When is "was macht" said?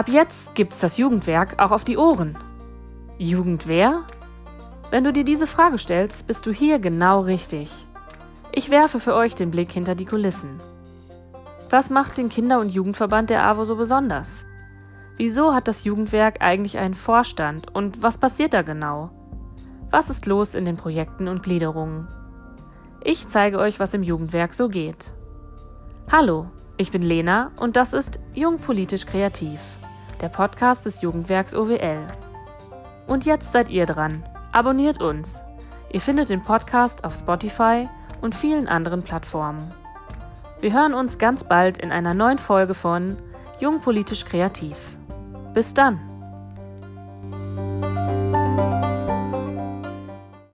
11.68-12.16